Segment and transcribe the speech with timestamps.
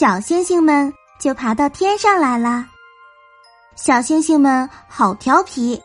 [0.00, 2.64] 小星星们就爬到天上来了。
[3.76, 5.78] 小星星们好调皮，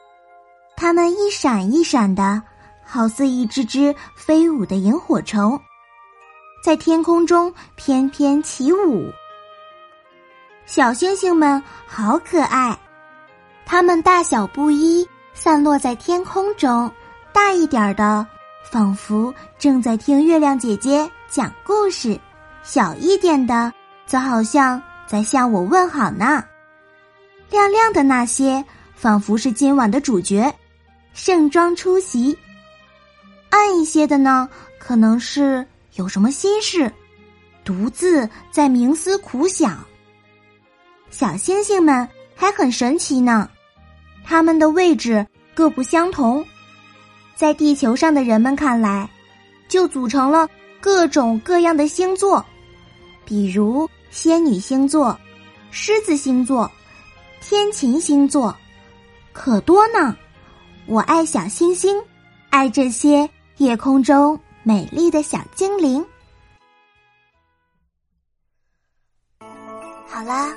[0.77, 2.41] 它们一闪一闪的，
[2.81, 5.59] 好似一只只飞舞的萤火虫，
[6.63, 9.12] 在天空中翩翩起舞。
[10.66, 12.80] 小星星们好可爱，
[13.66, 16.89] 它们大小不一，散落在天空中，
[17.34, 18.25] 大一点的
[18.72, 22.17] 仿佛正在听月亮姐姐讲故事，
[22.63, 23.73] 小一点的。
[24.05, 26.44] 则好像在向我问好呢。
[27.50, 28.64] 亮亮的那些，
[28.95, 30.53] 仿佛是今晚的主角，
[31.14, 32.38] 盛装出席。
[33.50, 36.92] 暗一些的呢，可能是有什么心事，
[37.64, 39.78] 独自在冥思苦想。
[41.09, 43.50] 小星星们还很神奇呢，
[44.25, 46.45] 他们的位置各不相同，
[47.36, 49.09] 在地球上的人们看来，
[49.69, 50.50] 就组成了
[50.81, 52.45] 各种各样的星座，
[53.26, 53.90] 比如。
[54.12, 55.20] 仙女星座、
[55.72, 56.72] 狮子星座、
[57.42, 58.56] 天琴星座，
[59.34, 60.16] 可多呢。
[60.86, 62.02] 我爱小星星，
[62.50, 66.06] 爱这些夜空中美丽的小精灵。
[70.08, 70.56] 好啦，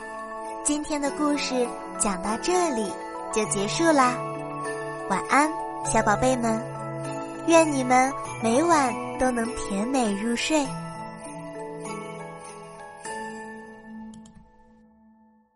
[0.63, 1.67] 今天的故事
[1.99, 2.89] 讲到这里
[3.35, 4.17] 就结束啦。
[5.11, 5.51] 晚安，
[5.85, 6.65] 小宝贝们，
[7.49, 10.65] 愿你们每晚都能甜美入睡。